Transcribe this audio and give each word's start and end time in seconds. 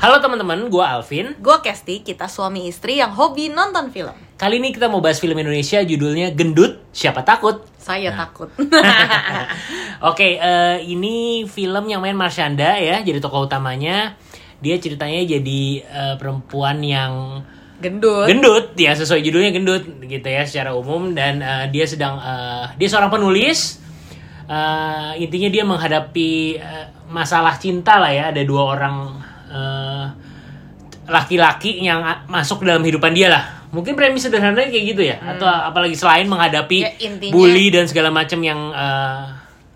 Halo 0.00 0.16
teman-teman, 0.16 0.72
gue 0.72 0.80
Alvin. 0.80 1.36
Gue 1.44 1.60
Kesti, 1.60 2.00
kita 2.00 2.24
suami 2.24 2.64
istri 2.72 3.04
yang 3.04 3.12
hobi 3.12 3.52
nonton 3.52 3.92
film. 3.92 4.16
Kali 4.40 4.56
ini 4.56 4.72
kita 4.72 4.88
mau 4.88 5.04
bahas 5.04 5.20
film 5.20 5.36
Indonesia 5.36 5.76
judulnya 5.84 6.32
Gendut, 6.32 6.80
Siapa 6.88 7.20
Takut? 7.20 7.68
Saya 7.76 8.08
takut. 8.16 8.48
Oke, 10.08 10.40
eh, 10.40 10.76
ini 10.88 11.44
film 11.44 11.84
yang 11.84 12.00
main 12.00 12.16
Marshanda 12.16 12.80
ya, 12.80 13.04
jadi 13.04 13.20
tokoh 13.20 13.44
utamanya. 13.44 14.16
Dia 14.64 14.80
ceritanya 14.80 15.20
jadi 15.20 15.84
eh, 15.84 16.14
perempuan 16.16 16.80
yang 16.80 17.44
Gendut. 17.84 18.24
gendut, 18.24 18.72
ya 18.80 18.96
sesuai 18.96 19.20
judulnya 19.20 19.52
gendut 19.52 19.84
gitu 20.00 20.28
ya 20.32 20.48
secara 20.48 20.72
umum 20.72 21.12
dan 21.12 21.44
eh, 21.44 21.68
dia 21.68 21.84
sedang 21.84 22.16
eh, 22.16 22.72
dia 22.80 22.88
seorang 22.88 23.12
penulis. 23.12 23.84
Eh, 24.48 25.12
intinya 25.20 25.52
dia 25.52 25.68
menghadapi 25.68 26.56
eh, 26.56 26.88
masalah 27.12 27.60
cinta 27.60 28.00
lah 28.00 28.08
ya, 28.08 28.32
ada 28.32 28.40
dua 28.48 28.64
orang 28.80 29.28
eh, 29.50 30.06
laki-laki 31.06 31.80
yang 31.80 32.00
masuk 32.26 32.62
dalam 32.62 32.80
kehidupan 32.80 33.10
dia 33.10 33.28
lah. 33.28 33.44
Mungkin 33.70 33.94
premis 33.94 34.22
sederhananya 34.22 34.66
kayak 34.66 34.86
gitu 34.88 35.02
ya, 35.04 35.16
atau 35.20 35.46
apalagi 35.46 35.94
selain 35.94 36.26
menghadapi 36.26 36.78
Ya, 36.80 36.90
intinya- 37.00 37.30
bully 37.32 37.66
dan 37.68 37.86
segala 37.86 38.10
macam 38.10 38.38
yang 38.40 38.70
eh, 38.70 39.22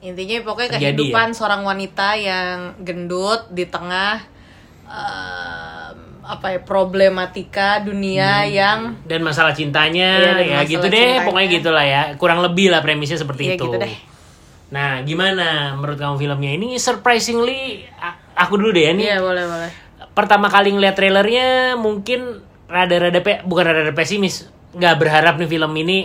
Intinya 0.04 0.36
pokoknya 0.42 0.76
Terjadi, 0.76 0.92
kehidupan 1.00 1.32
seorang 1.32 1.64
wanita 1.64 2.12
yang 2.14 2.76
gendut 2.78 3.48
di 3.48 3.64
tengah 3.64 4.20
em, 4.84 5.96
apa 6.20 6.46
ya 6.50 6.60
problematika 6.60 7.80
dunia 7.80 8.44
yang 8.46 9.00
dan 9.02 9.20
masalah 9.20 9.52
cintanya 9.52 10.20
dan 10.20 10.34
ya 10.38 10.44
masalah 10.58 10.64
gitu 10.66 10.86
deh. 10.86 10.92
cintanya. 10.92 11.24
pokoknya 11.24 11.48
gitulah 11.50 11.84
ya. 11.84 12.02
Kurang 12.16 12.40
lebih 12.40 12.68
lah 12.68 12.80
premisnya 12.80 13.16
seperti 13.16 13.42
Ya, 13.46 13.54
itu. 13.54 13.64
gitu 13.64 13.76
deh. 13.78 13.94
nah 14.66 15.00
gimana 15.00 15.72
menurut 15.72 15.96
kamu 15.96 16.16
filmnya? 16.18 16.50
Ini 16.52 16.76
surprisingly 16.76 17.84
aku 18.34 18.58
dulu 18.58 18.70
deh 18.70 18.84
ya 18.84 18.92
nih 18.92 19.04
Iya 19.08 19.18
boleh 19.18 19.44
boleh. 19.46 19.70
pertama 20.12 20.46
kali 20.46 20.70
ngeliat 20.70 20.94
trailernya 20.94 21.48
mungkin 21.76 22.42
rada-rada 22.66 23.20
pe- 23.20 23.42
bukan 23.42 23.64
rada-rada 23.66 23.94
pesimis 23.94 24.46
nggak 24.74 24.94
berharap 24.98 25.34
nih 25.38 25.46
film 25.46 25.72
ini 25.76 25.98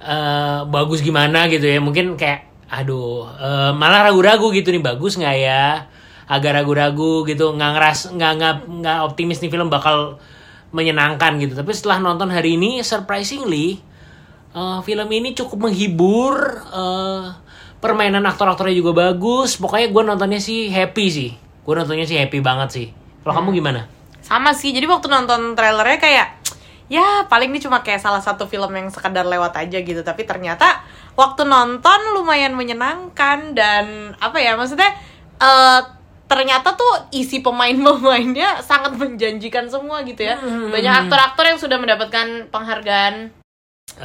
eh, 0.00 0.60
bagus 0.66 1.00
gimana 1.00 1.46
gitu 1.48 1.64
ya. 1.64 1.78
Mungkin 1.80 2.16
kayak 2.16 2.48
aduh 2.68 3.28
eh, 3.36 3.70
malah 3.72 4.08
ragu-ragu 4.10 4.50
gitu 4.50 4.72
nih 4.72 4.82
bagus 4.82 5.16
nggak 5.16 5.36
ya? 5.36 5.86
Agak 6.24 6.56
ragu-ragu 6.56 7.24
gitu 7.24 7.52
nggak 7.52 7.70
ngeras 7.76 7.98
nggak 8.12 8.32
nggak 8.40 8.54
nggak 8.80 8.98
optimis 9.04 9.40
nih 9.40 9.50
film 9.52 9.68
bakal 9.68 10.16
menyenangkan 10.72 11.36
gitu. 11.38 11.54
Tapi 11.54 11.70
setelah 11.70 12.00
nonton 12.00 12.32
hari 12.32 12.56
ini 12.56 12.80
surprisingly 12.80 13.78
eh, 14.54 14.78
film 14.82 15.08
ini 15.10 15.36
cukup 15.36 15.68
menghibur 15.68 16.34
eh, 16.72 17.24
permainan 17.84 18.24
aktor-aktornya 18.24 18.72
juga 18.72 18.96
bagus 18.96 19.60
pokoknya 19.60 19.92
gue 19.92 20.02
nontonnya 20.08 20.40
sih 20.40 20.72
happy 20.72 21.06
sih 21.12 21.30
gue 21.36 21.74
nontonnya 21.76 22.08
sih 22.08 22.16
happy 22.16 22.40
banget 22.40 22.68
sih 22.72 22.86
kalau 23.20 23.36
kamu 23.40 23.60
gimana 23.60 23.82
Sama 24.24 24.56
sih. 24.56 24.72
Jadi 24.72 24.88
waktu 24.88 25.12
nonton 25.12 25.52
trailernya 25.52 26.00
kayak 26.00 26.28
ya 26.88 27.28
paling 27.28 27.52
ini 27.52 27.60
cuma 27.60 27.84
kayak 27.84 28.00
salah 28.00 28.24
satu 28.24 28.48
film 28.48 28.72
yang 28.72 28.88
sekadar 28.88 29.28
lewat 29.28 29.52
aja 29.60 29.84
gitu. 29.84 30.00
Tapi 30.00 30.24
ternyata 30.24 30.80
waktu 31.12 31.44
nonton 31.44 32.00
lumayan 32.16 32.56
menyenangkan 32.56 33.52
dan 33.52 34.16
apa 34.16 34.40
ya 34.40 34.56
maksudnya 34.56 34.96
eh 35.36 35.80
ternyata 36.24 36.72
tuh 36.72 37.12
isi 37.12 37.44
pemain-pemainnya 37.44 38.64
sangat 38.64 38.96
menjanjikan 38.96 39.68
semua 39.68 40.00
gitu 40.08 40.24
ya. 40.24 40.40
Banyak 40.72 41.04
aktor-aktor 41.04 41.44
yang 41.44 41.60
sudah 41.60 41.76
mendapatkan 41.76 42.48
penghargaan 42.48 43.28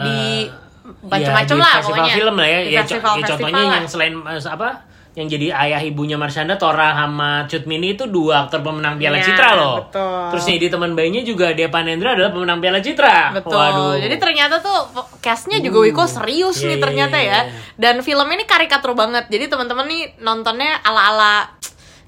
di 0.04 0.20
Eh, 0.52 0.69
macam-macam 1.02 1.54
ya, 1.54 1.62
lah 1.62 1.74
festival 1.76 1.96
pokoknya. 1.98 2.16
film 2.16 2.36
lah 2.36 2.48
ya, 2.48 2.60
Di 2.60 2.70
ya, 2.70 2.80
co- 2.80 2.86
festival- 2.90 3.16
ya 3.16 3.26
contohnya 3.26 3.38
festival 3.54 3.64
yang 3.70 3.84
lah. 3.84 3.92
selain 3.92 4.14
eh, 4.16 4.42
apa 4.50 4.70
yang 5.12 5.28
jadi 5.28 5.48
ayah 5.52 5.82
ibunya 5.82 6.16
Marshanda 6.16 6.56
Tora 6.56 6.96
sama 6.96 7.44
Cut 7.44 7.66
Mini 7.66 7.92
itu 7.92 8.06
dua 8.06 8.46
aktor 8.46 8.62
pemenang 8.62 8.96
Piala 8.96 9.18
Iya, 9.18 9.26
Citra 9.26 9.50
loh 9.54 9.76
betul. 9.84 10.22
terus 10.32 10.44
jadi 10.48 10.66
teman 10.70 10.94
bayinya 10.94 11.20
juga 11.22 11.52
Dia 11.52 11.68
Panendra 11.68 12.14
adalah 12.14 12.30
pemenang 12.30 12.58
Piala 12.58 12.80
Citra 12.80 13.34
Betul. 13.34 13.52
waduh 13.52 13.98
Jadi 13.98 14.16
ternyata 14.16 14.56
tuh 14.58 14.80
castnya 15.20 15.60
juga 15.60 15.82
Wiko 15.82 16.06
serius 16.06 16.58
Iya, 16.58 16.64
nih 16.64 16.72
iya, 16.72 16.80
ternyata 16.80 17.18
iya, 17.18 17.28
ya. 17.28 17.40
iya. 17.42 17.52
Dan 17.76 17.96
film 18.00 18.28
ini 18.30 18.44
karikatur 18.44 18.94
banget. 18.94 19.28
Jadi 19.28 19.46
teman-teman 19.48 19.86
nih 19.86 20.04
nontonnya 20.20 20.78
ala-ala 20.80 21.52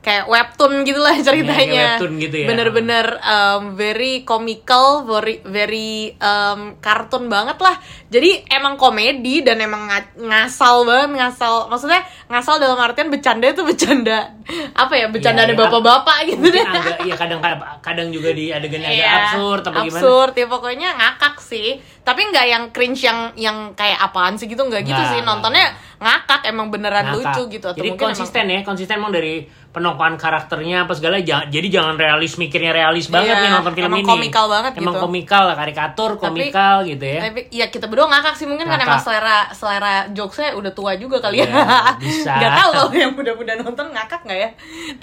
kayak 0.01 0.25
webtoon 0.25 0.81
gitu 0.81 0.97
lah 0.97 1.13
ceritanya. 1.21 1.55
kayak 1.55 1.77
webtoon 2.01 2.13
gitu 2.17 2.35
ya. 2.41 2.47
Bener-bener 2.49 3.05
um, 3.21 3.77
very 3.77 4.25
comical, 4.25 5.05
very 5.05 5.45
very 5.45 6.17
um, 6.17 6.81
kartun 6.81 7.29
banget 7.29 7.61
lah. 7.61 7.77
Jadi 8.09 8.49
emang 8.49 8.81
komedi 8.81 9.45
dan 9.45 9.61
emang 9.61 9.85
nga- 9.85 10.13
ngasal 10.17 10.83
banget, 10.89 11.09
ngasal. 11.21 11.69
Maksudnya 11.69 12.01
ngasal 12.27 12.57
dalam 12.57 12.81
artian 12.81 13.13
bercanda 13.13 13.45
itu 13.45 13.61
bercanda 13.61 14.40
apa 14.73 14.93
ya? 14.93 15.05
Bercanda 15.07 15.41
Iya, 15.41 15.49
iya. 15.49 15.57
bapak-bapak 15.57 16.17
gitu 16.25 16.45
deh. 16.47 16.63
agak 16.63 16.97
ya 17.01 17.15
kadang 17.15 17.39
kadang 17.79 18.07
juga 18.09 18.29
di 18.31 18.49
adegannya 18.49 18.87
agak 18.87 18.97
Iya, 18.97 19.11
absurd 19.25 19.63
apa 19.63 19.79
gimana 19.81 19.97
absurd 19.97 20.33
ya 20.33 20.45
pokoknya 20.47 20.89
ngakak 20.93 21.35
sih 21.39 21.69
tapi 22.01 22.21
nggak 22.25 22.45
yang 22.47 22.63
cringe 22.69 22.97
yang 22.99 23.19
yang 23.35 23.57
kayak 23.71 23.99
apaan 23.99 24.33
sih 24.33 24.45
gitu 24.45 24.59
nggak 24.59 24.81
gitu 24.83 25.01
sih 25.07 25.21
nontonnya 25.21 25.69
ngakak 25.97 26.41
emang 26.45 26.67
beneran 26.67 27.05
Ngakak. 27.07 27.37
lucu 27.37 27.51
gitu 27.51 27.65
atau 27.67 27.77
jadi 27.77 27.89
mungkin 27.91 28.05
konsisten 28.09 28.45
ya 28.47 28.59
konsisten 28.61 28.97
emang 28.97 29.13
dari 29.13 29.35
penokohan 29.69 30.17
karakternya 30.17 30.83
apa 30.83 30.91
segala 30.91 31.21
ja- 31.21 31.45
jadi 31.45 31.67
jangan 31.71 31.95
realis 31.95 32.35
mikirnya 32.35 32.73
realis 32.73 33.05
banget 33.07 33.31
Iya, 33.31 33.43
nih 33.43 33.51
nonton 33.53 33.73
film 33.73 33.87
emang 33.87 34.01
ini 34.01 34.09
komikal 34.09 34.45
banget 34.49 34.71
emang 34.75 34.91
gitu. 34.91 35.03
komikal 35.03 35.43
lah 35.43 35.55
karikatur 35.55 36.11
komikal 36.17 36.77
gitu 36.83 36.99
ya 37.01 37.13
emang, 37.13 37.25
tapi 37.29 37.41
ya 37.51 37.65
kita 37.67 37.85
berdua 37.85 38.07
ngakak 38.09 38.33
sih 38.33 38.45
mungkin 38.45 38.65
kan 38.65 38.75
Ngakak. 38.75 38.89
emang 38.89 38.99
selera 38.99 39.37
selera 39.51 39.93
jokesnya 40.09 40.49
udah 40.53 40.71
tua 40.71 40.91
juga 40.95 41.17
kali 41.19 41.37
ya 41.37 41.47
Iya, 41.47 41.65
bisa. 41.99 42.33
nggak 42.39 42.51
tahu 42.57 42.69
kalau 42.73 42.91
yang 42.91 43.13
muda-muda 43.13 43.53
nonton 43.57 43.85
ngakak 43.87 44.19
nggak 44.23 44.39
ya 44.39 44.40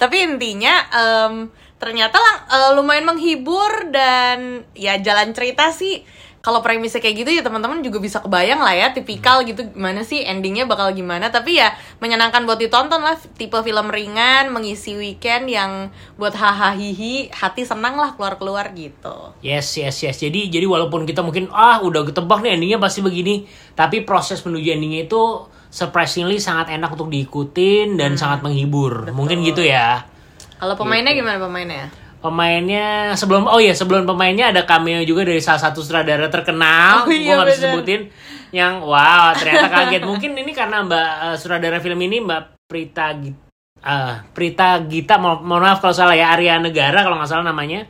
tapi 0.01 0.25
intinya 0.25 0.73
em, 0.91 1.33
ternyata 1.79 2.19
lang- 2.19 2.43
eh, 2.51 2.71
lumayan 2.75 3.07
menghibur 3.07 3.91
dan 3.91 4.67
ya 4.75 4.99
jalan 4.99 5.31
cerita 5.31 5.71
sih. 5.71 6.03
Kalau 6.39 6.63
premisnya 6.63 7.03
kayak 7.03 7.15
gitu 7.19 7.29
ya 7.35 7.43
teman-teman 7.43 7.83
juga 7.83 7.99
bisa 7.99 8.23
kebayang 8.23 8.63
lah 8.63 8.71
ya 8.71 8.95
tipikal 8.95 9.43
gitu 9.43 9.75
gimana 9.75 10.07
sih 10.07 10.23
endingnya 10.23 10.63
bakal 10.63 10.95
gimana. 10.95 11.27
Tapi 11.27 11.59
ya 11.59 11.75
menyenangkan 11.99 12.47
buat 12.47 12.55
ditonton 12.55 13.03
lah 13.03 13.19
tipe 13.35 13.59
film 13.59 13.91
ringan 13.91 14.47
mengisi 14.47 14.95
weekend 14.95 15.51
yang 15.51 15.91
buat 16.15 16.31
hahaha 16.31 16.79
hihi 16.79 17.27
hati 17.35 17.67
senang 17.67 17.99
lah 17.99 18.15
keluar-keluar 18.15 18.71
gitu. 18.71 19.35
Yes, 19.43 19.75
yes, 19.75 19.99
yes. 19.99 20.23
Jadi 20.23 20.47
jadi 20.47 20.63
walaupun 20.63 21.03
kita 21.03 21.19
mungkin 21.27 21.51
ah 21.51 21.83
udah 21.83 22.07
ketebak 22.07 22.39
nih 22.39 22.55
endingnya 22.55 22.79
pasti 22.79 23.03
begini, 23.03 23.43
tapi 23.75 24.07
proses 24.07 24.39
menuju 24.39 24.79
endingnya 24.79 25.11
itu 25.11 25.43
surprisingly 25.69 26.41
sangat 26.41 26.73
enak 26.73 26.89
untuk 26.93 27.09
diikutin 27.13 27.95
dan 27.95 28.17
sangat 28.17 28.41
menghibur. 28.41 29.13
Mungkin 29.13 29.41
gitu 29.45 29.61
ya. 29.63 30.03
kalau 30.59 30.75
pemainnya 30.75 31.15
gimana 31.15 31.39
pemainnya 31.39 31.87
Pemainnya 32.19 33.15
sebelum 33.15 33.47
oh 33.47 33.63
iya 33.63 33.71
sebelum 33.71 34.03
pemainnya 34.03 34.51
ada 34.51 34.67
cameo 34.67 34.99
juga 35.07 35.23
dari 35.23 35.39
salah 35.39 35.71
satu 35.71 35.79
sutradara 35.79 36.27
terkenal. 36.27 37.07
Oh 37.07 37.11
iya, 37.15 37.39
bisa 37.47 37.47
bener. 37.47 37.55
sebutin. 37.63 38.01
Yang 38.51 38.73
wow 38.83 39.31
ternyata 39.39 39.67
kaget. 39.71 40.03
Mungkin 40.03 40.31
ini 40.35 40.51
karena 40.51 40.83
Mbak 40.83 41.09
eh, 41.31 41.35
sutradara 41.39 41.79
film 41.79 41.95
ini 42.03 42.19
Mbak 42.19 42.67
Prita 42.67 43.15
Gita, 43.15 44.27
Prita 44.35 44.83
Gita 44.83 45.15
mo- 45.15 45.39
mohon 45.39 45.63
maaf 45.63 45.79
kalau 45.79 45.95
salah 45.95 46.11
ya 46.11 46.35
Arya 46.35 46.59
Negara 46.59 47.07
kalau 47.07 47.15
nggak 47.23 47.31
salah 47.31 47.47
namanya 47.47 47.87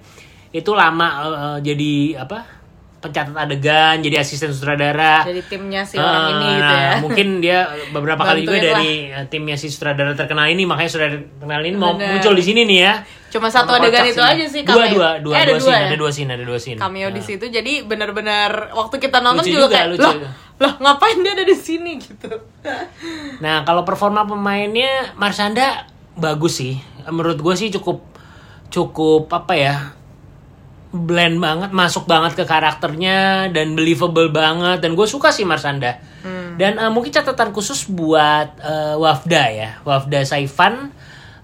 itu 0.53 0.78
lama 0.78 1.07
eh, 1.25 1.57
jadi 1.66 2.22
apa 2.22 2.59
pencatat 3.00 3.32
adegan 3.34 4.00
jadi 4.00 4.20
asisten 4.20 4.52
sutradara 4.52 5.24
jadi 5.24 5.40
timnya 5.42 5.82
si 5.82 5.96
orang 5.96 6.36
ini 6.36 6.48
gitu 6.52 6.68
nah, 6.68 6.82
ya 6.82 6.94
mungkin 7.00 7.28
dia 7.40 7.60
beberapa 7.90 8.20
kali 8.22 8.44
juga 8.44 8.60
dari 8.60 8.92
eh, 9.08 9.26
timnya 9.26 9.56
si 9.56 9.68
sutradara 9.68 10.12
terkenal 10.14 10.46
ini 10.46 10.64
makanya 10.64 10.90
sutradara 10.90 11.24
terkenal 11.34 11.62
ini 11.62 11.74
mau 11.74 11.94
Bener. 11.94 12.14
muncul 12.14 12.34
di 12.34 12.44
sini 12.44 12.62
nih 12.64 12.80
ya 12.82 12.94
cuma 13.30 13.48
satu 13.48 13.72
Sama 13.72 13.80
adegan 13.80 14.04
itu 14.04 14.20
aja 14.20 14.46
sih 14.46 14.62
dua 14.62 14.76
cameo. 14.84 14.92
dua 14.92 15.10
dua 15.18 15.34
Eh, 15.34 15.46
dua, 15.46 15.46
ada 15.46 15.54
scene 15.54 15.62
dua 15.62 15.72
ya? 15.72 15.86
ada 15.86 15.96
dua 15.96 16.12
scene 16.12 16.30
ada 16.30 16.44
dua 16.44 16.60
scene 16.60 16.78
cameo 16.78 17.08
di 17.08 17.16
Nah. 17.16 17.26
situ 17.26 17.46
jadi 17.48 17.74
bener-bener 17.84 18.52
waktu 18.70 18.96
kita 18.98 19.18
nonton 19.20 19.42
Lucu 19.42 19.54
juga, 19.54 19.64
juga, 19.64 19.76
kayak 19.76 19.90
lucu. 19.90 20.02
loh 20.02 20.16
loh 20.60 20.74
ngapain 20.78 21.18
dia 21.20 21.31
ada 21.31 21.46
di 21.46 21.56
sini 21.56 21.92
gitu 21.98 22.30
Nah, 23.40 23.64
kalau 23.64 23.81
performa 23.81 24.24
pemainnya 24.24 25.16
Marshanda 25.16 25.88
bagus 26.13 26.57
sih. 26.57 26.75
Menurut 27.06 27.38
gue 27.38 27.56
sih 27.56 27.72
cukup 27.72 28.04
cukup 28.68 29.31
apa 29.31 29.54
ya? 29.54 29.75
Blend 30.89 31.38
banget, 31.38 31.69
masuk 31.69 32.09
banget 32.09 32.33
ke 32.33 32.44
karakternya 32.50 33.50
dan 33.53 33.77
believable 33.77 34.30
banget 34.33 34.81
dan 34.81 34.97
gue 34.97 35.06
suka 35.06 35.30
sih 35.30 35.45
Marshanda. 35.45 36.01
Dan 36.59 36.75
eh, 36.75 36.91
mungkin 36.91 37.13
catatan 37.13 37.56
khusus 37.56 37.88
buat 37.88 38.59
eh, 38.59 38.95
Wafda 39.00 39.44
ya. 39.53 39.69
Wafda 39.88 40.27
Saifan 40.27 40.91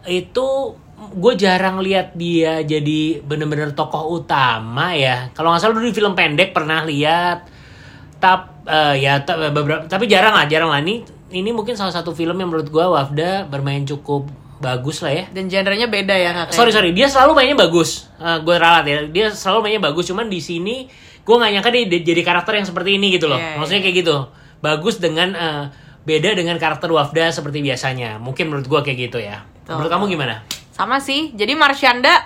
itu 0.10 0.76
gue 0.96 1.34
jarang 1.40 1.80
lihat 1.80 2.16
dia 2.16 2.66
jadi 2.66 3.24
bener-bener 3.24 3.72
tokoh 3.72 4.20
utama 4.20 4.92
ya. 4.92 5.32
Kalau 5.32 5.56
nggak 5.56 5.62
salah 5.64 5.76
dulu 5.80 5.88
di 5.88 5.96
film 5.96 6.18
pendek 6.18 6.52
pernah 6.52 6.84
lihat 6.84 7.48
tap 8.20 8.66
eh, 8.68 9.08
ya 9.08 9.24
beberapa 9.24 9.88
tapi 9.88 10.10
jarang 10.10 10.36
lah 10.36 10.50
jarang 10.52 10.68
lah 10.74 10.84
ini 10.84 11.06
ini 11.32 11.50
mungkin 11.56 11.80
salah 11.80 11.96
satu 11.96 12.12
film 12.12 12.36
yang 12.36 12.52
menurut 12.52 12.68
gua 12.68 12.92
Wafda 12.92 13.48
bermain 13.48 13.88
cukup 13.88 14.28
bagus 14.66 15.06
lah 15.06 15.14
ya. 15.14 15.24
Dan 15.30 15.46
genrenya 15.46 15.86
beda 15.86 16.18
ya 16.18 16.34
nggak 16.34 16.48
kayak 16.50 16.58
sorry 16.58 16.74
sorry. 16.74 16.90
Dia 16.98 17.06
selalu 17.06 17.38
mainnya 17.38 17.54
bagus. 17.62 18.10
Gue 18.18 18.56
ralat 18.58 18.90
ya. 18.90 19.06
Dia 19.06 19.30
selalu 19.30 19.70
mainnya 19.70 19.86
bagus. 19.86 20.10
Cuman 20.10 20.26
di 20.26 20.42
sini 20.42 20.90
gue 21.22 21.36
nggak 21.38 21.52
nyangka 21.54 21.70
dia 21.70 22.02
jadi 22.02 22.22
karakter 22.26 22.58
yang 22.58 22.66
seperti 22.66 22.98
ini 22.98 23.14
gitu 23.14 23.30
loh. 23.30 23.38
Iya, 23.38 23.62
maksudnya 23.62 23.86
kayak 23.86 23.96
gitu. 24.02 24.16
Bagus 24.66 24.98
dengan 24.98 25.30
eh, 25.38 25.64
beda 26.02 26.34
dengan 26.34 26.58
karakter 26.58 26.90
Wafda 26.90 27.30
seperti 27.30 27.62
biasanya. 27.62 28.18
Mungkin 28.18 28.50
menurut 28.50 28.66
gua 28.66 28.82
kayak 28.82 29.10
gitu 29.14 29.22
ya. 29.22 29.46
Betul. 29.46 29.78
menurut 29.78 29.92
kamu 29.94 30.06
gimana? 30.18 30.36
Sama 30.74 30.98
sih. 30.98 31.34
Jadi 31.38 31.54
Marshanda 31.54 32.26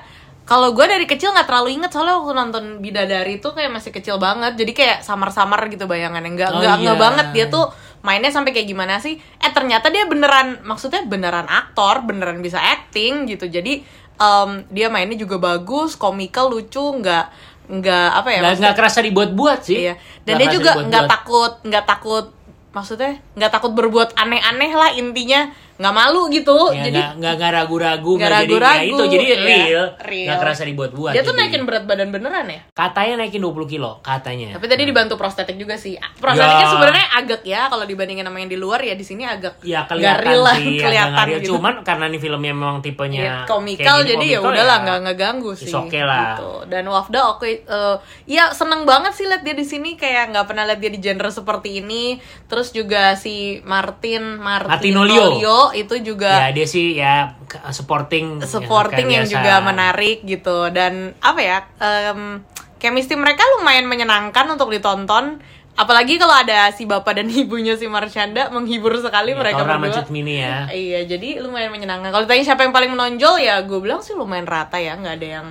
Kalau 0.49 0.73
gue 0.73 0.81
dari 0.81 1.05
kecil 1.05 1.29
nggak 1.29 1.45
terlalu 1.45 1.77
inget 1.77 1.93
soalnya 1.93 2.17
waktu 2.17 2.33
nonton 2.33 2.63
Bidadari 2.81 3.37
itu 3.37 3.53
kayak 3.53 3.69
masih 3.69 3.93
kecil 3.93 4.17
banget, 4.17 4.57
jadi 4.57 4.71
kayak 4.73 4.97
samar-samar 5.05 5.61
gitu 5.69 5.85
bayangannya. 5.85 6.33
Nggak 6.33 6.49
Oh, 6.49 6.57
nggak 6.57 6.75
nggak 6.81 6.97
iya. 6.97 7.05
banget. 7.05 7.27
Dia 7.37 7.45
tuh 7.53 7.69
mainnya 8.01 8.31
sampai 8.31 8.55
kayak 8.55 8.67
gimana 8.69 8.97
sih? 9.03 9.19
Eh 9.19 9.51
ternyata 9.51 9.91
dia 9.91 10.07
beneran, 10.07 10.63
maksudnya 10.63 11.03
beneran 11.03 11.47
aktor, 11.47 12.03
beneran 12.07 12.39
bisa 12.39 12.59
acting 12.59 13.27
gitu. 13.27 13.47
Jadi 13.51 13.83
em, 14.19 14.49
dia 14.71 14.87
mainnya 14.87 15.19
juga 15.19 15.39
bagus, 15.39 15.95
komikal, 15.99 16.51
lucu, 16.51 16.81
nggak 16.81 17.25
nggak 17.69 18.09
apa 18.17 18.29
ya? 18.33 18.39
nggak 18.57 18.75
kerasa 18.75 18.99
dibuat-buat 19.05 19.59
sih 19.61 19.77
Iya. 19.85 19.93
Dan 20.25 20.41
Nggak 20.41 20.41
dia 20.41 20.55
juga 20.57 20.71
nggak 20.89 21.05
takut 21.05 21.53
nggak 21.61 21.85
takut 21.85 22.25
maksudnya 22.73 23.21
nggak 23.37 23.51
takut 23.53 23.71
berbuat 23.77 24.17
aneh-aneh 24.17 24.71
lah 24.73 24.89
intinya 24.97 25.53
nggak 25.79 25.93
malu 25.95 26.27
gitu. 26.27 26.57
Ya, 26.69 26.83
jadi 26.85 26.99
nggak 27.15 27.33
nggak 27.39 27.51
ragu-ragu 27.55 28.11
nggak 28.11 28.19
nggak 28.19 28.35
jadi 28.37 28.51
ya 28.51 28.59
ragu-ragu, 28.59 28.83
itu 28.91 29.03
jadi 29.07 29.25
iya, 29.25 29.37
real 29.39 29.85
real. 30.01 30.25
nggak 30.27 30.37
kerasa 30.37 30.63
dibuat-buat 30.63 31.11
dia 31.15 31.21
tuh 31.21 31.31
jadi. 31.31 31.39
naikin 31.41 31.63
berat 31.63 31.83
badan 31.83 32.09
beneran 32.09 32.45
ya. 32.45 32.61
katanya 32.69 33.13
naikin 33.17 33.39
20 33.39 33.63
kilo 33.65 33.91
katanya 33.99 34.47
Tapi 34.51 34.65
tadi 34.67 34.83
dibantu 34.83 35.15
prostetik 35.15 35.55
juga 35.55 35.73
sih. 35.73 35.95
Prostetiknya 36.13 36.57
Ya. 36.59 36.69
sebenarnya 36.69 37.05
agak 37.15 37.41
ya 37.41 37.61
kalau 37.65 37.83
dibandingin 37.83 38.21
sama 38.21 38.37
yang 38.37 38.47
di 38.47 38.57
luar 38.57 38.79
ya 38.81 38.91
di 38.91 39.01
sini 39.01 39.23
agak 39.23 39.63
ya 39.63 39.87
kelihatan 39.87 40.19
real 40.21 40.41
lah, 40.43 40.55
sih 40.55 40.75
kelihatan 40.77 41.25
gitu. 41.39 41.55
cuman 41.55 41.73
karena 41.81 42.05
nih 42.05 42.19
filmnya 42.19 42.51
memang 42.51 42.75
tipenya 42.79 43.19
Iya, 43.19 43.31
kayak 43.37 43.47
komikal 43.47 43.97
gini, 43.97 44.09
jadi 44.09 44.25
ya 44.27 44.37
komikal 44.37 44.51
udahlah 44.51 44.77
nggak 44.83 44.97
nggak 44.99 45.17
ganggu 45.17 45.51
It's 45.53 45.63
sih 45.63 45.71
okay 45.71 46.03
lah. 46.03 46.35
gitu. 46.35 46.51
dan 46.67 46.83
Wafda 46.85 47.19
oke 47.29 47.47
eh, 47.47 47.95
ya 48.27 48.51
seneng 48.51 48.83
banget 48.83 49.15
sih 49.15 49.23
lihat 49.23 49.41
dia 49.41 49.53
di 49.53 49.63
sini 49.63 49.95
kayak 49.95 50.35
nggak 50.35 50.45
pernah 50.45 50.67
lihat 50.67 50.79
dia 50.79 50.91
di 50.91 50.99
genre 50.99 51.29
seperti 51.29 51.79
ini 51.79 52.19
terus 52.45 52.69
juga 52.69 53.15
si 53.15 53.63
Martin 53.63 54.35
Martinolio. 54.37 55.68
Itu 55.73 55.99
juga 56.01 56.47
ya 56.47 56.49
dia 56.53 56.67
sih 56.67 56.97
ya 56.97 57.37
supporting 57.69 58.43
supporting 58.45 59.07
ya, 59.09 59.21
yang 59.21 59.25
kayak 59.25 59.35
juga 59.35 59.53
menarik 59.61 60.17
gitu. 60.25 60.69
Dan 60.69 61.13
apa 61.19 61.39
ya 61.41 61.57
em 61.79 62.43
chemistry 62.79 63.19
mereka 63.19 63.43
lumayan 63.59 63.85
menyenangkan 63.85 64.47
untuk 64.49 64.71
ditonton. 64.71 65.39
Apalagi 65.79 66.19
kalau 66.19 66.35
ada 66.35 66.75
si 66.75 66.83
bapak 66.83 67.23
dan 67.23 67.31
ibunya 67.47 67.79
si 67.79 67.87
Marshanda 67.87 68.51
menghibur 68.51 68.91
sekali 68.99 69.31
Ya, 69.31 69.39
mereka 69.39 69.63
berdua. 69.63 70.03
Mini 70.11 70.43
ya. 70.43 70.67
Iya, 70.67 71.07
jadi 71.07 71.39
lumayan 71.39 71.71
menyenangkan. 71.71 72.11
Kalau 72.11 72.27
ditanya 72.27 72.43
siapa 72.51 72.67
yang 72.67 72.75
paling 72.75 72.91
menonjol 72.91 73.39
ya, 73.39 73.63
gue 73.63 73.79
bilang 73.79 74.03
sih 74.03 74.11
lumayan 74.11 74.43
rata 74.43 74.75
ya, 74.75 74.99
nggak 74.99 75.15
ada 75.15 75.27
yang 75.39 75.47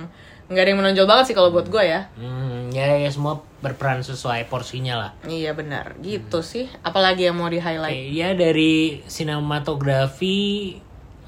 nggak 0.49 0.59
ada 0.59 0.69
yang 0.69 0.79
menonjol 0.79 1.05
banget 1.05 1.25
sih 1.25 1.35
kalau 1.37 1.49
buat 1.49 1.65
gue 1.65 1.83
ya. 1.83 2.09
Hmm, 2.15 2.69
ya, 2.69 2.97
ya 2.97 3.09
semua 3.09 3.37
berperan 3.59 4.01
sesuai 4.01 4.45
porsinya 4.45 4.97
lah. 4.97 5.11
Iya 5.23 5.53
benar, 5.53 5.93
gitu 5.99 6.41
sih. 6.41 6.65
Apalagi 6.81 7.25
yang 7.25 7.37
mau 7.37 7.45
di 7.45 7.57
highlight? 7.57 7.93
Oke, 7.93 8.09
ya 8.11 8.33
dari 8.33 9.05
sinematografi 9.05 10.73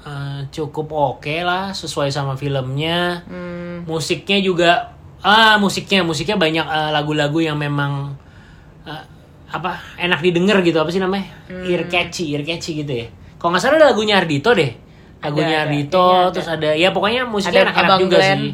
eh, 0.02 0.40
cukup 0.48 0.88
oke 0.90 1.36
lah, 1.40 1.70
sesuai 1.70 2.10
sama 2.10 2.34
filmnya. 2.34 3.22
Hmm, 3.24 3.84
Musiknya 3.84 4.38
juga 4.38 4.70
ah 5.22 5.54
musiknya 5.54 6.02
musiknya 6.02 6.34
banyak 6.34 6.66
eh, 6.66 6.90
lagu-lagu 6.90 7.38
yang 7.38 7.54
memang 7.54 8.18
eh, 8.82 9.04
apa 9.48 9.78
enak 9.96 10.18
didengar 10.20 10.58
gitu 10.60 10.76
apa 10.76 10.88
sih 10.88 10.98
namanya 10.98 11.28
Hmm. 11.46 11.62
ear 11.62 11.84
catchy 11.86 12.32
ear 12.32 12.42
catchy 12.42 12.80
gitu 12.80 12.92
ya. 12.96 13.06
Kalau 13.36 13.52
nggak 13.52 13.62
salah 13.62 13.76
ada 13.76 13.86
lagunya 13.90 14.16
Ardito 14.16 14.50
deh. 14.50 14.70
Lagunya 15.20 15.62
Ada. 15.62 15.64
Ardito 15.68 16.06
ada. 16.08 16.30
terus 16.34 16.48
ada 16.48 16.70
ya 16.72 16.90
pokoknya 16.90 17.22
musiknya 17.24 17.62
Ada 17.62 17.66
enak-enak 17.70 17.90
Abang 17.90 18.00
juga 18.00 18.16
Glenn. 18.18 18.40
sih. 18.40 18.52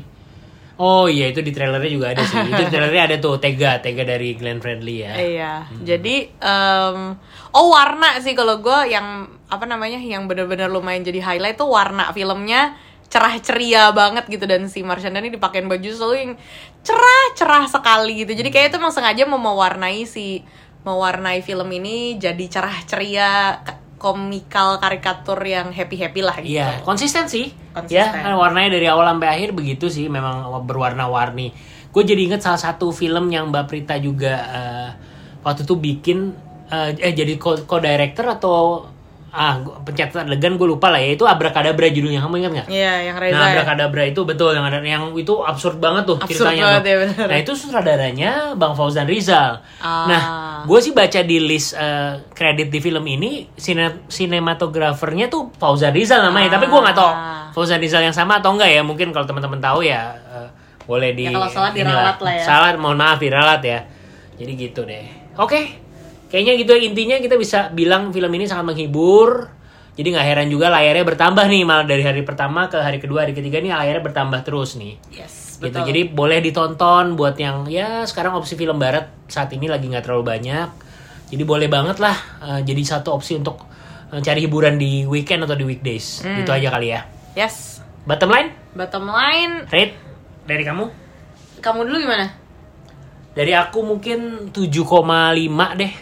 Oh 0.79 1.11
iya 1.11 1.35
itu 1.35 1.43
di 1.43 1.51
trailernya 1.51 1.91
juga 1.91 2.07
ada 2.15 2.23
sih. 2.23 2.39
itu 2.39 2.63
di 2.63 2.71
trailernya 2.73 3.03
ada 3.11 3.17
tuh 3.19 3.43
Tega 3.43 3.83
Tega 3.83 4.07
dari 4.07 4.39
Glenn 4.39 4.63
Fredly 4.63 5.03
ya. 5.03 5.13
Iya, 5.19 5.53
jadi 5.83 6.17
em, 6.39 6.99
oh 7.51 7.67
warna 7.75 8.23
sih 8.23 8.39
kalau 8.39 8.63
gue 8.63 8.95
yang 8.95 9.27
apa 9.51 9.65
namanya 9.67 9.99
yang 9.99 10.31
bener-bener 10.31 10.71
lumayan 10.71 11.03
jadi 11.03 11.19
highlight 11.19 11.59
tuh 11.59 11.67
warna 11.67 12.15
filmnya 12.15 12.79
cerah 13.09 13.41
ceria 13.41 13.89
banget 13.97 14.29
gitu 14.29 14.45
dan 14.45 14.69
si 14.69 14.85
Marshanda 14.85 15.25
ini 15.25 15.33
dipakein 15.33 15.65
baju 15.65 15.89
selalu 15.89 16.15
yang 16.15 16.33
cerah 16.85 17.25
cerah 17.33 17.65
sekali 17.65 18.21
gitu 18.21 18.37
jadi 18.37 18.49
kayak 18.53 18.67
itu 18.71 18.77
emang 18.77 18.93
sengaja 18.93 19.25
mau 19.25 19.41
mewarnai 19.41 20.05
si 20.05 20.45
mewarnai 20.85 21.41
film 21.41 21.73
ini 21.73 22.21
jadi 22.21 22.45
cerah 22.53 22.77
ceria 22.85 23.65
komikal 23.99 24.79
karikatur 24.79 25.39
yang 25.43 25.75
happy 25.75 25.99
happy 25.99 26.21
lah 26.23 26.39
gitu 26.39 26.55
Iya, 26.57 26.87
konsisten 26.87 27.27
sih. 27.27 27.51
Konsisten. 27.75 27.99
Ya, 27.99 28.15
kan 28.15 28.35
warnanya 28.39 28.79
dari 28.79 28.87
awal 28.87 29.07
sampai 29.11 29.29
akhir 29.29 29.51
begitu 29.53 29.91
sih, 29.91 30.07
memang 30.07 30.47
berwarna-warni. 30.65 31.51
Gue 31.91 32.03
jadi 32.07 32.31
inget 32.31 32.41
salah 32.41 32.59
satu 32.59 32.95
film 32.95 33.27
yang 33.29 33.51
Mbak 33.51 33.65
Prita 33.67 33.99
juga 33.99 34.35
eh, 34.55 34.89
waktu 35.43 35.67
itu 35.67 35.75
bikin 35.75 36.19
eh, 36.71 36.95
eh 36.97 37.13
jadi 37.13 37.35
co- 37.37 37.67
co-director 37.67 38.27
atau 38.29 38.87
ah 39.29 39.57
pencet 39.85 40.09
adegan 40.11 40.57
gue 40.57 40.65
lupa 40.65 40.89
lah 40.89 40.97
ya 40.97 41.13
itu 41.13 41.21
Abrakadabra 41.23 41.85
judulnya 41.89 42.25
kamu 42.25 42.35
ingat 42.41 42.53
nggak? 42.57 42.69
Iya, 42.69 42.93
yang 43.07 43.17
Reza 43.17 43.37
Nah, 43.37 43.45
ya. 43.45 43.53
Abrakadabra 43.55 44.03
itu 44.05 44.21
betul 44.23 44.57
yang 44.57 44.65
ada 44.65 44.81
yang 44.81 45.13
itu 45.13 45.35
absurd 45.39 45.77
banget 45.77 46.05
tuh 46.05 46.17
Absurd 46.17 46.49
ceritanya. 46.49 46.65
banget 46.65 46.81
tuh. 46.81 46.89
ya, 46.89 46.97
bener. 47.05 47.27
Nah, 47.29 47.39
itu 47.39 47.53
sutradaranya 47.53 48.31
Bang 48.55 48.73
Fauzan 48.73 49.05
Rizal. 49.05 49.61
Ah. 49.79 50.07
Nah, 50.07 50.23
gue 50.65 50.79
sih 50.79 50.91
baca 50.91 51.21
di 51.21 51.37
list 51.39 51.73
eh, 51.73 52.25
kredit 52.31 52.69
di 52.69 52.81
film 52.81 53.05
ini 53.05 53.53
sine 53.53 54.09
sinematografernya 54.09 55.29
tuh 55.29 55.53
Fauzan 55.55 55.93
Rizal 55.93 56.23
namanya, 56.23 56.57
tapi 56.57 56.67
gue 56.67 56.81
nggak 56.81 56.97
tahu 56.97 57.11
Ah. 57.11 57.53
Fauzan 57.53 57.79
Rizal 57.79 58.01
yang 58.01 58.13
sama 58.13 58.39
atau 58.39 58.53
enggak 58.53 58.71
ya. 58.71 58.81
Mungkin 58.81 59.11
kalau 59.11 59.25
teman-teman 59.25 59.59
tahu 59.59 59.83
ya 59.83 60.09
eh, 60.27 60.49
boleh 60.83 61.13
di 61.13 61.25
Ya, 61.25 61.33
kalau 61.33 61.49
salah 61.49 61.71
diralat 61.71 62.17
lah 62.17 62.33
ya. 62.33 62.43
Salah 62.43 62.69
mohon 62.75 62.97
maaf 62.97 63.19
diralat 63.19 63.61
ya. 63.61 63.85
Jadi 64.35 64.53
gitu 64.57 64.83
deh. 64.83 65.05
Oke. 65.37 65.88
Kayaknya 66.29 66.53
gitu 66.61 66.71
ya, 66.77 66.81
intinya 66.85 67.17
kita 67.19 67.37
bisa 67.37 67.73
bilang 67.73 68.13
film 68.13 68.29
ini 68.37 68.45
sangat 68.45 68.73
menghibur. 68.73 69.49
Jadi 69.99 70.15
nggak 70.15 70.27
heran 70.31 70.47
juga 70.47 70.71
layarnya 70.71 71.03
bertambah 71.03 71.43
nih 71.43 71.67
malah 71.67 71.83
dari 71.83 72.07
hari 72.07 72.23
pertama 72.23 72.71
ke 72.71 72.79
hari 72.79 73.03
kedua, 73.03 73.27
hari 73.27 73.35
ketiga 73.35 73.59
nih 73.59 73.75
layarnya 73.75 74.05
bertambah 74.05 74.41
terus 74.47 74.79
nih. 74.79 74.95
Yes, 75.11 75.59
Gitu. 75.59 75.75
betul. 75.75 75.91
Jadi 75.91 76.01
boleh 76.07 76.39
ditonton 76.39 77.19
buat 77.19 77.35
yang 77.35 77.67
ya 77.67 78.07
sekarang 78.07 78.39
opsi 78.39 78.55
film 78.55 78.79
barat 78.79 79.11
saat 79.27 79.51
ini 79.51 79.67
lagi 79.67 79.91
nggak 79.91 80.07
terlalu 80.07 80.23
banyak. 80.23 80.69
Jadi 81.29 81.43
boleh 81.43 81.67
banget 81.67 81.99
lah 81.99 82.15
eh, 82.47 82.61
jadi 82.63 82.79
satu 82.95 83.11
opsi 83.11 83.43
untuk 83.43 83.59
eh, 84.15 84.23
cari 84.23 84.47
hiburan 84.47 84.79
di 84.79 85.03
weekend 85.03 85.43
atau 85.43 85.59
di 85.59 85.67
weekdays. 85.67 86.23
Hmm. 86.23 86.47
Itu 86.47 86.55
aja 86.55 86.71
kali 86.71 86.95
ya. 86.95 87.03
Yes. 87.35 87.83
Bottom 88.07 88.31
line, 88.31 88.55
Bottom 88.79 89.05
line, 89.11 89.67
rate 89.69 89.99
dari 90.47 90.63
kamu? 90.63 90.85
kamu 91.59 91.91
dulu 91.91 91.97
gimana? 92.07 92.31
Dari 93.35 93.51
aku 93.51 93.83
mungkin 93.83 94.49
7,5 94.55 94.95
deh. 95.75 95.93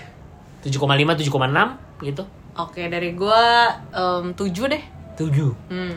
7,5 0.66 1.30
7,6 1.30 2.02
gitu. 2.02 2.22
Oke, 2.56 2.88
dari 2.90 3.14
gua 3.14 3.70
em, 3.94 4.34
7 4.34 4.72
deh. 4.72 4.82
7. 5.16 5.54
Hmm. 5.70 5.96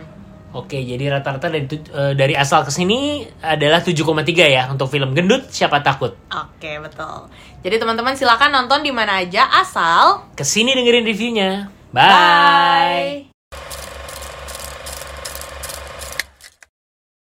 Oke, 0.49 0.81
jadi 0.81 1.13
rata-rata 1.13 1.45
dari 1.45 1.69
eh, 1.69 2.13
dari 2.17 2.33
asal 2.33 2.65
ke 2.65 2.73
sini 2.73 3.21
adalah 3.37 3.85
7,3 3.85 4.01
ya 4.49 4.65
untuk 4.73 4.89
film 4.89 5.13
Gendut 5.13 5.45
Siapa 5.53 5.85
Takut. 5.85 6.17
Oke, 6.33 6.81
betul. 6.81 7.29
Jadi 7.61 7.75
teman-teman 7.77 8.17
silakan 8.17 8.49
nonton 8.55 8.81
di 8.81 8.89
mana 8.89 9.21
aja 9.21 9.45
asal 9.61 10.25
Ke 10.33 10.41
sini 10.41 10.73
dengerin 10.73 11.05
reviewnya. 11.05 11.69
Bye. 11.93 13.28